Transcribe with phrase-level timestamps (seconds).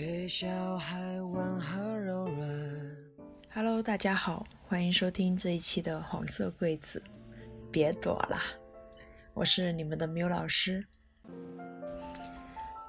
[0.00, 2.96] 给小孩温和柔软。
[3.52, 7.02] Hello，大家好，欢迎收听这一期的黄色柜子。
[7.72, 8.40] 别躲啦，
[9.34, 10.86] 我是你们的缪老师。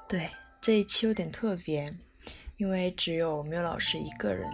[0.08, 0.30] 对，
[0.62, 1.92] 这一期有点特别，
[2.58, 4.48] 因为只有缪老师一个人。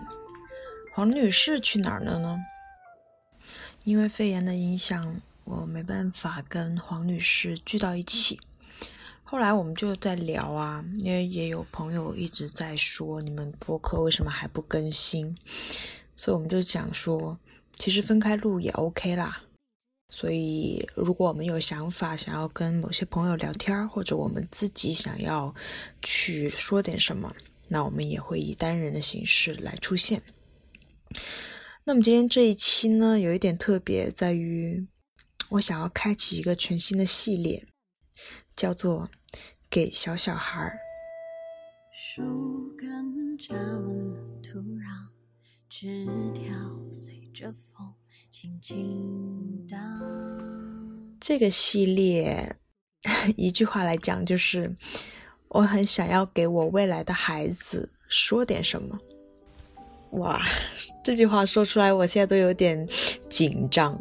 [0.94, 2.40] 黄女士去哪儿了呢？
[3.84, 8.40] 因为肺炎的影响，我没办法跟黄女士聚到一起。
[9.28, 15.36] 后来我们就在聊啊，因为也有朋友一直在说你们播客为什么还不更新，
[16.16, 17.38] 所以我们就讲说，
[17.78, 19.42] 其实分开录也 OK 啦。
[20.10, 25.54] 所以如果我们有想法想要跟某些朋友聊天，或者我们自己想要
[26.04, 27.36] 去说点什么，
[27.68, 30.22] 那我们也会以单人的形式来出现。
[31.84, 34.88] 那么今天这一期呢，有一点特别，在于
[35.50, 37.66] 我想要开启一个全新的系列，
[38.56, 39.10] 叫做
[39.70, 40.78] “给小小孩儿”。
[41.92, 42.22] 树
[42.78, 45.08] 根扎稳了土壤，
[45.70, 46.54] 枝条
[46.94, 47.94] 随着风
[48.32, 49.80] 轻轻荡。
[51.20, 52.56] 这个系列，
[53.36, 54.74] 一句话来讲，就是
[55.50, 59.00] 我很想要给我未来的孩子说点什么。
[60.12, 60.42] 哇，
[61.04, 62.88] 这句话说出来，我现在都有点
[63.30, 63.98] 紧张。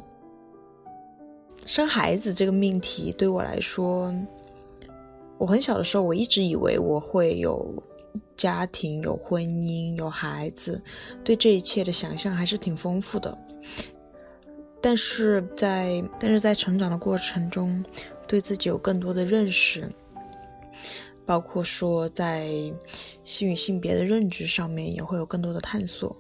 [1.67, 4.15] 生孩子这个命题对我来说，
[5.45, 7.71] 我很小的时候，我一直以为我会有
[8.35, 10.81] 家庭、有婚姻、有孩子，
[11.23, 13.37] 对这一切的想象还是挺丰富的。
[14.81, 17.85] 但是在但是在成长的过程中，
[18.27, 19.87] 对自己有更多的认识，
[21.27, 22.49] 包括说在
[23.23, 26.17] 性与性别的认知上面也会有更多的探索。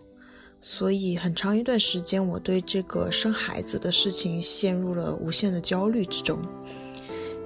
[0.61, 6.38] 所以很长一段时间，我对这个生孩子的事情陷入了无限的焦虑之中。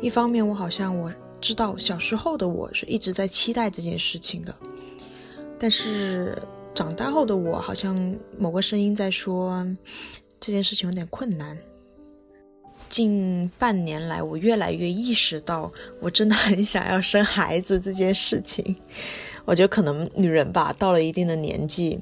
[0.01, 4.55] 一方面，我好像我知道小时候的我是一直在期待这件事情的，
[5.58, 6.41] 但是
[6.75, 9.67] 长大后的我好像某个声音在说。
[10.40, 11.58] 这件事情有点困难。
[12.89, 15.68] 近半年来，我越来越意识到，
[15.98, 18.77] 我真的很想要生孩子这件事情。
[19.45, 21.98] 我觉得可能女人吧，到了一定的年纪，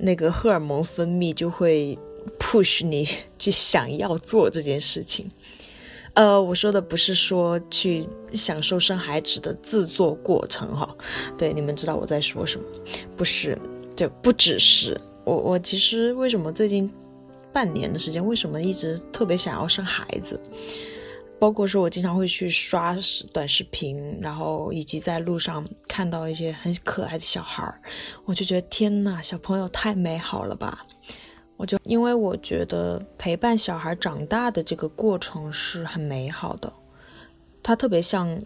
[0.00, 1.96] 那个荷尔蒙分泌就会
[2.40, 5.30] push 你去想要做这件事情。
[6.16, 10.96] 呃，我说的不是说去享受生孩子的制作过程哈，
[11.36, 12.64] 对，你们知道我在说什么？
[13.16, 13.56] 不是，
[13.94, 15.36] 就不只是我。
[15.36, 16.90] 我其实为什么最近？
[17.52, 20.38] 半年的时间，为什么一直特别想要生孩子？
[21.38, 22.96] 包括说我经常会去刷
[23.32, 27.80] 短视频，然后以及在路上看到一些很可爱的小孩儿，
[28.24, 30.80] 我就觉得天呐，小朋友太美好了吧！
[31.56, 36.72] 我就因为我觉得陪伴小孩长大的这个过程是很美好的，
[37.62, 38.38] 它特别像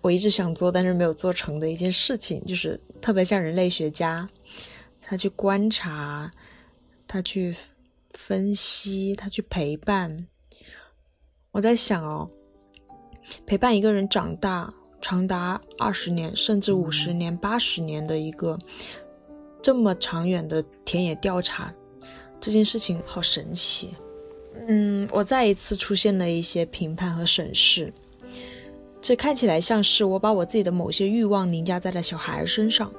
[0.00, 4.28] 我一直想做但是没有做成的一件事情，就是特别像人类学家，
[5.00, 6.30] 他去观察，
[7.06, 7.54] 他去。
[8.14, 10.26] 分析他去陪伴，
[11.52, 12.28] 我在想哦，
[13.46, 18.58] 陪伴一个人长大长达二十年，甚至五十年、八十年的一个
[19.62, 21.72] 这么长远的田野调查，
[22.40, 23.94] 这件事情好神奇。
[24.66, 27.92] 嗯，我再一次出现了一些评判和审视，
[29.00, 32.92] 这看起来像是我把我自己的某些欲望凝加在了小孩身上。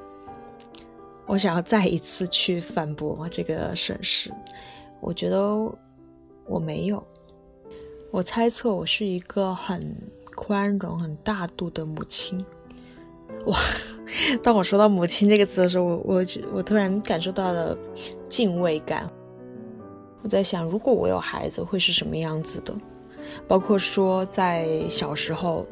[1.25, 4.31] 我想要再一次去反驳这个审视。
[5.00, 5.39] 我觉得
[6.45, 7.06] 我没有，
[8.09, 9.95] 我猜测我是一个很
[10.35, 12.44] 宽容、很大度的母亲。
[13.45, 13.57] 哇！
[14.41, 17.77] 当我说到“母亲”这个词的时候，我我我突然感受到了
[18.27, 19.07] 敬畏感。
[20.22, 22.74] 我在想，如果我有孩子，会是什么样子的？
[23.47, 25.66] 包括说，在小时候，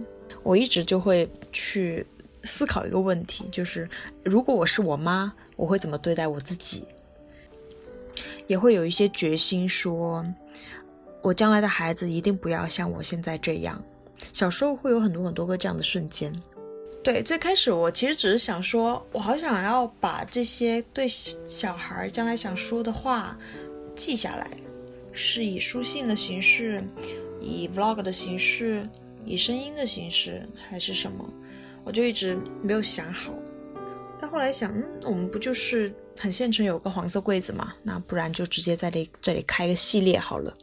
[0.43, 2.05] 我一直就会去
[2.43, 3.89] 思考一个问题，就是
[4.23, 6.83] 如果我是我妈，我会怎么对待我自己？
[8.47, 10.25] 也会有一些决心说，
[11.21, 13.83] 我将来的孩子一定不要像我现在这样。
[14.31, 16.33] 小时候会有很多很多个这样的瞬间。
[17.03, 23.37] 对，最开始我其实只是想说，我好想要把这些对小孩将来想说的话
[23.97, 24.47] 记下来，
[25.11, 26.81] 是以书信的形式，
[27.41, 28.87] 以 vlog 的形式，
[29.25, 31.27] 以声音的形式，还是什么？
[31.83, 33.33] 我就一直没有想好。
[34.21, 37.73] 但后来想，嗯，我们不就是很现成有个黄色柜子嘛？
[37.83, 40.53] 那不然就直接在这这里开个系列好了。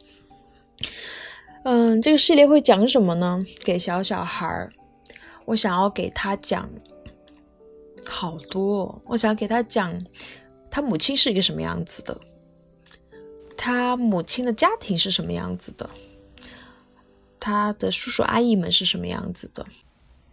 [1.63, 3.43] 嗯，这个系列会讲什么呢？
[3.63, 4.71] 给小小孩儿，
[5.45, 6.69] 我想要给他讲
[8.05, 9.01] 好多。
[9.05, 9.99] 我想要给他讲
[10.69, 12.15] 他母亲是一个什么样子的，
[13.65, 15.89] 他母亲的家庭是什么样子的，
[17.39, 19.65] 他的叔叔阿姨们是什么样子的，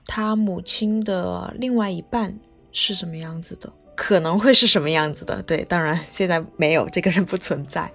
[0.06, 2.38] 他母亲的另外一半
[2.73, 5.43] 是什么样子的，可能会是什么样子的。
[5.44, 7.90] 对，当然现在没有这个人不存在。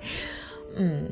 [0.75, 1.07] 嗯，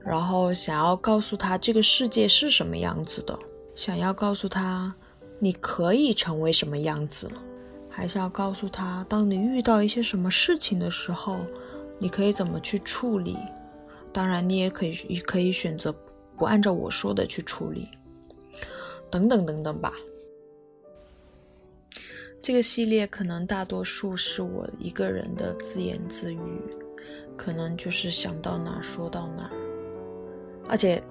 [0.00, 3.38] 然后想要告诉他这个世界是什么样子的，
[3.76, 4.92] 想要告诉他
[5.38, 7.30] 你可以成为什么样子，
[7.88, 11.46] 还是要告诉他，当你遇到一些什么事情的时候，
[11.98, 13.36] 你可以怎么去处理。
[14.12, 15.92] 当然，你也可以可以选择
[16.36, 17.88] 不按照我说的去处理，
[19.10, 19.92] 等等等等吧。
[22.40, 26.38] 这个系列可能大多数是我一个人的自言自语，
[27.36, 29.50] 可能就是想到哪说到哪。
[30.68, 31.02] 而且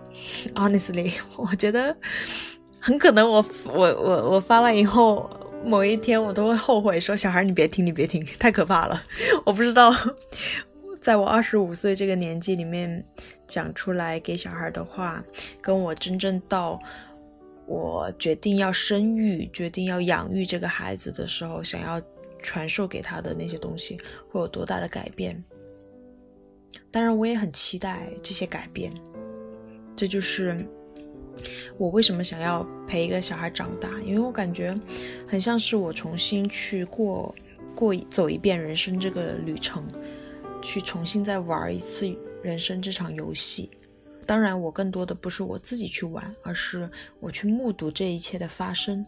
[0.54, 1.96] ，honestly， 我觉得
[2.80, 5.30] 很可能我我我我发完以后，
[5.66, 9.04] 某一天我都会后悔，说小孩你别听，你别听，太可怕了。
[9.44, 9.92] 我不知道，
[11.04, 13.06] 在我二十五岁这个年纪里面
[13.46, 15.24] 讲出来给小孩的话，
[15.62, 16.82] 跟我真正到。
[17.66, 22.02] 我决定要生育，决定要养育这个孩子的时候，想要
[22.42, 23.98] 传授给他的那些东西
[24.30, 25.42] 会有多大的改变？
[26.92, 28.94] 当然，我也很期待这些改变。
[29.96, 30.58] 这就是
[31.78, 34.78] 我为什么想要陪一个小孩长大，因为我感觉
[35.26, 37.34] 很像是我重新去过
[37.74, 39.88] 过走一遍人生这个旅程，
[40.64, 42.08] 去重新再玩一次
[42.42, 43.70] 人生这场游戏。
[44.26, 46.90] 当然，我更多的不是我自己去玩，而是
[47.20, 49.06] 我去目睹这一切的发生。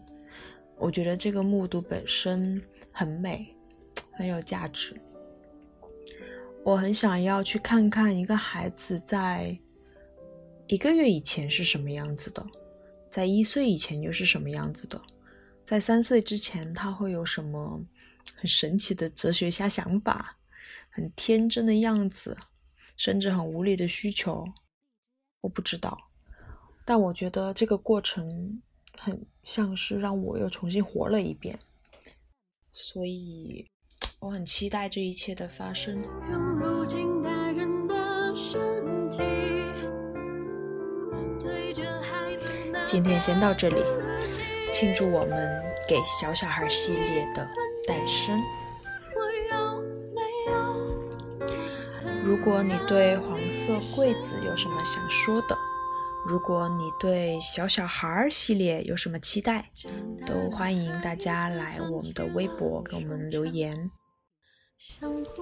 [0.78, 2.62] 我觉得这个目睹本身
[2.92, 3.56] 很美，
[4.12, 4.94] 很有价值。
[6.62, 9.58] 我很想要去看看一个孩子在
[10.66, 12.44] 一个月以前是什么样子的，
[13.08, 15.00] 在一岁以前又是什么样子的，
[15.64, 17.80] 在三岁之前他会有什么
[18.34, 20.36] 很神奇的哲学家想法，
[20.96, 22.38] 很天真的样子，
[22.96, 24.46] 甚至很无理的需求。
[25.42, 25.94] 我不知道，
[26.86, 28.62] 但我觉得这个过程
[28.96, 31.58] 很像是让我又重新活了一遍，
[32.72, 33.66] 所以
[34.20, 36.02] 我很期待这一切的发生。
[42.86, 43.82] 今天先到这里，
[44.72, 47.46] 庆祝我们给小小孩系列的
[47.86, 48.40] 诞生。
[52.26, 55.56] 如果你对黄色柜子有什么想说的，
[56.26, 59.70] 如果你对小小孩系列有什么期待，
[60.26, 63.92] 都欢迎大家来我们的微博给我们留言。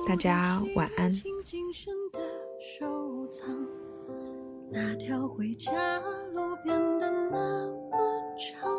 [0.07, 1.11] 大家晚安。
[4.71, 5.99] 那条回家
[6.35, 7.67] 路变得那么
[8.39, 8.71] 长，